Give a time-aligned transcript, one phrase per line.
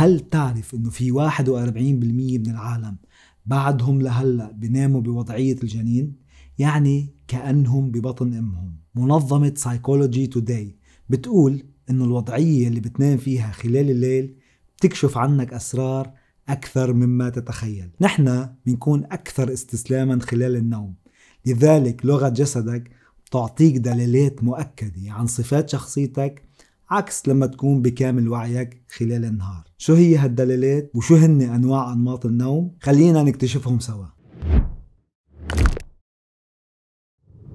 [0.00, 2.96] هل تعرف إنه في 41% من العالم
[3.46, 6.16] بعدهم لهلأ بيناموا بوضعية الجنين؟
[6.58, 8.76] يعني كأنهم ببطن أمهم.
[8.94, 10.76] منظمة سايكولوجي توداي
[11.08, 14.36] بتقول إنه الوضعية اللي بتنام فيها خلال الليل
[14.76, 16.12] بتكشف عنك أسرار
[16.48, 17.90] أكثر مما تتخيل.
[18.00, 20.94] نحن بنكون أكثر استسلاما خلال النوم.
[21.46, 22.90] لذلك لغة جسدك
[23.30, 26.42] تعطيك دلالات مؤكدة عن صفات شخصيتك
[26.90, 29.64] عكس لما تكون بكامل وعيك خلال النهار.
[29.78, 34.06] شو هي هالدلالات وشو هن أنواع أنماط النوم؟ خلينا نكتشفهم سوا.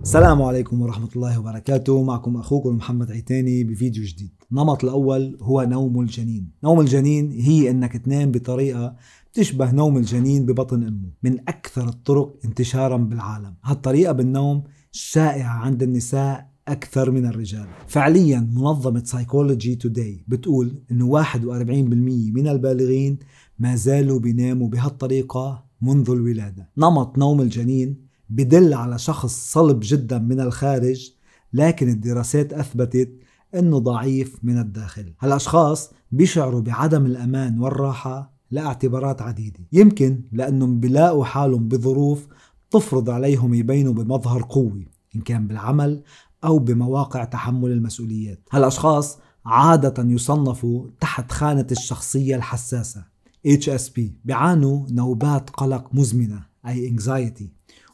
[0.02, 2.04] السلام عليكم ورحمة الله وبركاته.
[2.04, 4.32] معكم أخوكم محمد عيتاني بفيديو جديد.
[4.52, 6.52] النمط الأول هو نوم الجنين.
[6.64, 8.96] نوم الجنين هي أنك تنام بطريقة
[9.34, 13.56] تشبه نوم الجنين ببطن أمه من أكثر الطرق انتشارا بالعالم.
[13.64, 17.68] هالطريقة بالنوم شائعة عند النساء أكثر من الرجال.
[17.88, 23.20] فعليا منظمة سايكولوجي توداي بتقول أنه 41% من البالغين
[23.60, 26.70] ما زالوا بيناموا بهالطريقة منذ الولادة.
[26.78, 31.12] نمط نوم الجنين بدل على شخص صلب جدا من الخارج
[31.54, 33.10] لكن الدراسات أثبتت
[33.56, 35.14] أنه ضعيف من الداخل.
[35.20, 39.60] هالأشخاص بيشعروا بعدم الأمان والراحة لاعتبارات عديدة.
[39.74, 42.28] يمكن لأنهم بيلاقوا حالهم بظروف
[42.72, 46.04] تفرض عليهم يبينوا بمظهر قوي إن كان بالعمل
[46.46, 48.40] أو بمواقع تحمل المسؤوليات.
[48.52, 53.04] هالأشخاص عادة يصنفوا تحت خانة الشخصية الحساسة
[53.48, 57.44] HSP بيعانوا نوبات قلق مزمنة أي anxiety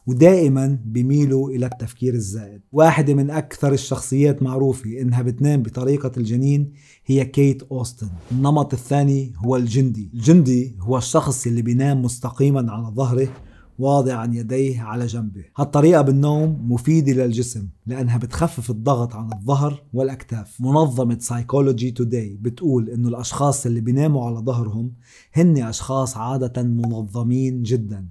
[0.06, 2.60] ودائما بيميلوا إلى التفكير الزائد.
[2.72, 6.72] واحدة من أكثر الشخصيات معروفة إنها بتنام بطريقة الجنين
[7.06, 8.08] هي كيت أوستن.
[8.32, 10.10] النمط الثاني هو الجندي.
[10.14, 13.28] الجندي هو الشخص اللي بينام مستقيما على ظهره
[13.78, 15.44] واضعا يديه على جنبه.
[15.56, 20.60] هالطريقة بالنوم مفيدة للجسم لأنها بتخفف الضغط عن الظهر والأكتاف.
[20.60, 24.92] منظمة سايكولوجي توداي بتقول إنه الأشخاص اللي بيناموا على ظهرهم
[25.32, 28.06] هن أشخاص عادة منظمين جدا.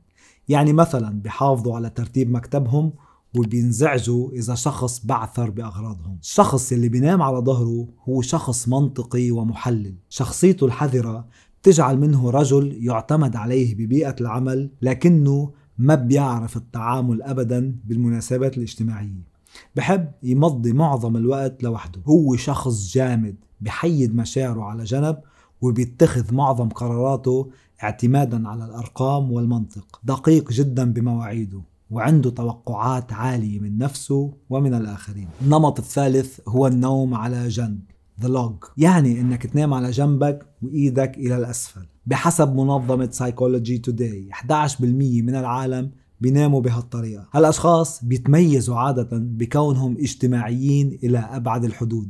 [0.50, 2.94] يعني مثلا بحافظوا على ترتيب مكتبهم
[3.38, 6.18] وبينزعجوا إذا شخص بعثر بأغراضهم.
[6.22, 9.96] الشخص اللي بينام على ظهره هو شخص منطقي ومحلل.
[10.10, 11.26] شخصيته الحذرة
[11.64, 19.32] تجعل منه رجل يعتمد عليه ببيئة العمل لكنه ما بيعرف التعامل أبدا بالمناسبات الاجتماعية.
[19.76, 22.02] بحب يمضي معظم الوقت لوحده.
[22.06, 25.18] هو شخص جامد بحيد مشاعره على جنب
[25.62, 27.50] وبيتخذ معظم قراراته
[27.84, 30.00] اعتمادا على الأرقام والمنطق.
[30.04, 31.62] دقيق جدا بمواعيده
[31.92, 35.28] وعنده توقعات عالية من نفسه ومن الآخرين.
[35.42, 37.80] النمط الثالث هو النوم على جنب.
[38.22, 38.70] The log.
[38.78, 41.86] يعني إنك تنام على جنبك وإيدك إلى الأسفل.
[42.06, 47.28] بحسب منظمة سايكولوجي توداي 11% من العالم بيناموا بهالطريقة.
[47.34, 52.10] هالأشخاص بيتميزوا عادة بكونهم اجتماعيين إلى أبعد الحدود.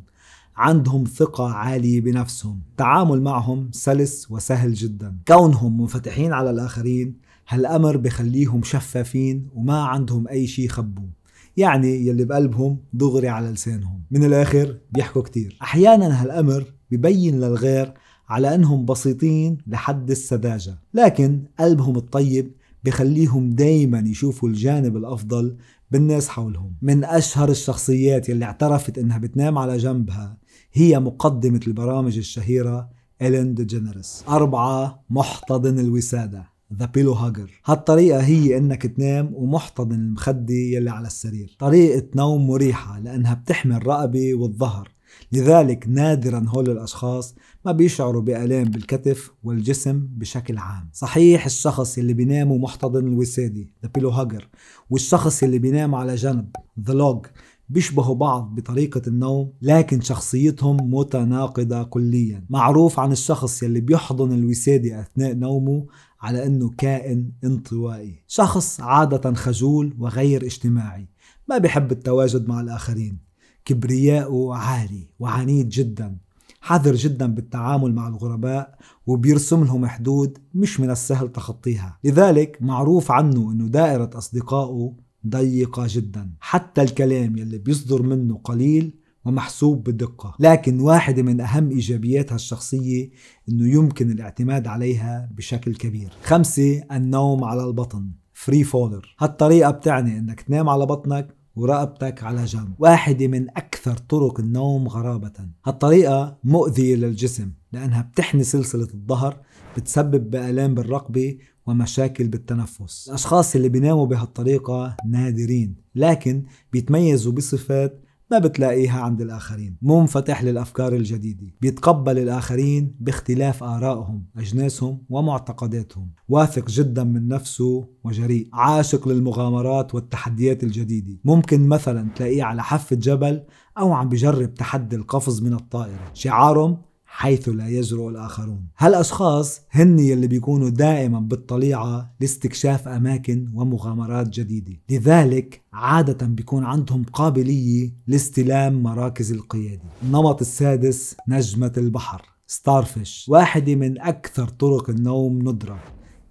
[0.55, 2.59] عندهم ثقة عالية بنفسهم.
[2.78, 5.17] تعامل معهم سلس وسهل جدا.
[5.28, 7.16] كونهم منفتحين على الآخرين
[7.47, 11.09] هالأمر بخليهم شفافين وما عندهم أي شيء يخبوه.
[11.57, 14.01] يعني يلي بقلبهم دغري على لسانهم.
[14.12, 15.57] من الآخر بيحكوا كتير.
[15.62, 17.94] أحيانا هالأمر ببين للغير
[18.29, 22.51] على أنهم بسيطين لحد السذاجة لكن قلبهم الطيب
[22.84, 25.57] بخليهم دايما يشوفوا الجانب الأفضل
[25.91, 26.73] بالناس حولهم.
[26.81, 30.38] من أشهر الشخصيات يلي اعترفت أنها بتنام على جنبها
[30.73, 32.90] هي مقدمة البرامج الشهيرة
[33.22, 36.50] إلين دي جينيرس أربعة محتضن الوسادة.
[36.79, 41.55] the pillow hugger هالطريقة هي إنك تنام ومحتضن المخدة يلي على السرير.
[41.59, 44.91] طريقة نوم مريحة لأنها بتحمي الرقبة والظهر.
[45.31, 50.89] لذلك نادرا هول الأشخاص ما بيشعروا بآلام بالكتف والجسم بشكل عام.
[50.93, 54.47] صحيح الشخص اللي بينام محتضن الوسادة the pillow hugger
[54.89, 56.55] والشخص اللي بينام على جنب
[56.88, 57.25] the log
[57.71, 62.45] بيشبهوا بعض بطريقة النوم لكن شخصيتهم متناقضة كليا.
[62.49, 65.85] معروف عن الشخص يلي بيحضن الوسادة أثناء نومه
[66.21, 68.23] على أنه كائن انطوائي.
[68.27, 71.07] شخص عادة خجول وغير اجتماعي
[71.47, 73.17] ما بيحب التواجد مع الآخرين.
[73.65, 76.17] كبرياءه عالي وعنيد جدا
[76.61, 78.77] حذر جدا بالتعامل مع الغرباء
[79.07, 81.99] وبيرسم لهم حدود مش من السهل تخطيها.
[82.03, 84.93] لذلك معروف عنه إنه دائرة أصدقائه
[85.28, 86.32] ضيقة جدا.
[86.40, 90.35] حتى الكلام يلي بيصدر منه قليل ومحسوب بدقة.
[90.40, 93.09] لكن واحدة من أهم إيجابياتها الشخصية
[93.50, 96.09] أنه يمكن الاعتماد عليها بشكل كبير.
[96.23, 98.12] خمسة النوم على البطن.
[98.34, 102.73] free faller هالطريقة بتعني أنك تنام على بطنك ورقبتك على جنب.
[102.79, 105.34] واحدة من أكثر طرق النوم غرابة.
[105.66, 109.38] هالطريقة مؤذية للجسم لأنها بتحني سلسلة الظهر
[109.78, 111.38] بتسبب بآلام بالرقبة
[111.72, 113.08] ومشاكل بالتنفس.
[113.08, 119.78] الأشخاص اللي بيناموا بهالطريقة نادرين لكن بيتميزوا بصفات ما بتلاقيها عند الآخرين.
[119.82, 126.12] منفتح للأفكار الجديدة بيتقبل الآخرين باختلاف آرائهم أجناسهم ومعتقداتهم.
[126.29, 131.20] واثق جدا من نفسه وجريء عاشق للمغامرات والتحديات الجديدة.
[131.26, 133.44] ممكن مثلا تلاقيه على حافة جبل
[133.78, 136.12] أو عم بجرب تحدي القفز من الطائرة.
[136.14, 136.78] شعارهم
[137.13, 138.67] حيث لا يجرؤ الآخرون.
[138.78, 144.73] هالأشخاص هن يلي بيكونوا دائما بالطليعة لاستكشاف أماكن ومغامرات جديدة.
[144.90, 149.81] لذلك عادة بيكون عندهم قابلية لاستلام مراكز القيادة.
[150.03, 155.79] النمط السادس نجمة البحر ستارفيش واحدة من أكثر طرق النوم ندرة.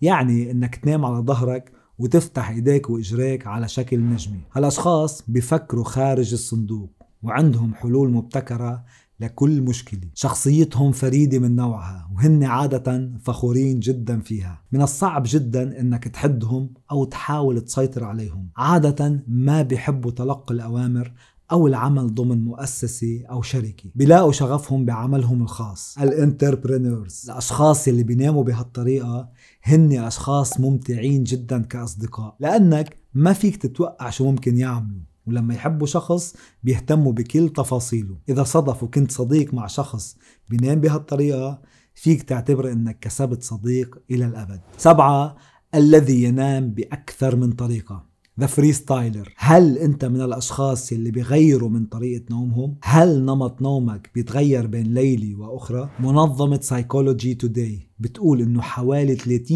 [0.02, 4.38] يعني إنك تنام على ظهرك وتفتح إيديك وإجريك على شكل نجمة.
[4.52, 6.90] هالأشخاص بفكروا خارج الصندوق
[7.22, 8.84] وعندهم حلول مبتكرة
[9.20, 10.00] لكل مشكلة.
[10.14, 14.62] شخصيتهم فريدة من نوعها وهن عادة فخورين جدا فيها.
[14.72, 18.48] من الصعب جدا إنك تحدهم أو تحاول تسيطر عليهم.
[18.56, 21.12] عادة ما بيحبوا تلقي الأوامر
[21.52, 23.90] أو العمل ضمن مؤسسة أو شركة.
[23.94, 25.98] بيلاقوا شغفهم بعملهم الخاص.
[25.98, 27.30] الانتربرينورز.
[27.30, 29.28] الأشخاص اللي بيناموا بهالطريقة
[29.62, 32.36] هن أشخاص ممتعين جدا كأصدقاء.
[32.40, 35.09] لأنك ما فيك تتوقع شو ممكن يعملوا.
[35.30, 38.18] ولما يحبوا شخص بيهتموا بكل تفاصيله.
[38.28, 40.16] إذا صدف وكنت صديق مع شخص
[40.48, 41.62] بينام بهالطريقة
[41.94, 44.60] فيك تعتبر إنك كسبت صديق إلى الأبد.
[44.76, 45.36] سبعة
[45.74, 48.09] الذي ينام بأكثر من طريقة.
[48.40, 54.66] the freestyler هل انت من الأشخاص اللي بيغيروا من طريقة نومهم؟ هل نمط نومك بيتغير
[54.66, 59.50] بين ليله وأخرى؟ منظمة Psychology Today بتقول إنه حوالي 30%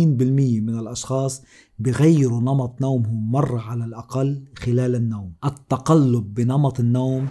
[0.62, 1.42] من الأشخاص
[1.78, 5.32] بغيروا نمط نومهم مرة على الأقل خلال النوم.
[5.44, 7.28] التقلب بنمط النوم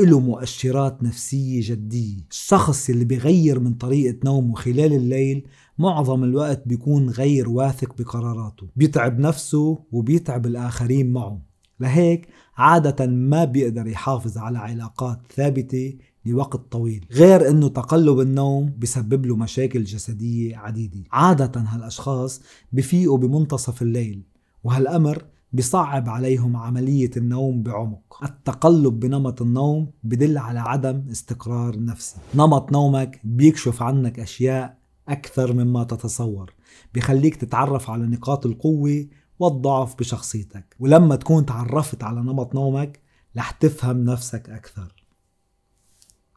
[0.00, 2.20] له مؤشرات نفسية جدية.
[2.30, 5.46] الشخص اللي بيغير من طريقة نومه خلال الليل
[5.78, 8.66] معظم الوقت بيكون غير واثق بقراراته.
[8.76, 11.40] بيتعب نفسه وبيتعب الآخرين معه.
[11.80, 15.94] لهيك عادة ما بيقدر يحافظ على علاقات ثابتة
[16.26, 17.06] لوقت طويل.
[17.12, 21.04] غير إنه تقلب النوم بسبب له مشاكل جسدية عديدة.
[21.12, 22.42] عادة هالأشخاص
[22.72, 24.22] بفيقوا بمنتصف الليل
[24.64, 28.20] وهالأمر بصعب عليهم عملية النوم بعمق.
[28.22, 32.16] التقلب بنمط النوم بدل على عدم استقرار نفسي.
[32.34, 36.54] نمط نومك بيكشف عنك أشياء أكثر مما تتصور.
[36.94, 39.06] بخليك تتعرف على نقاط القوة
[39.38, 40.76] والضعف بشخصيتك.
[40.78, 43.00] ولما تكون تعرفت على نمط نومك
[43.36, 44.94] رح تفهم نفسك أكثر.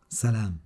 [0.09, 0.64] سلام.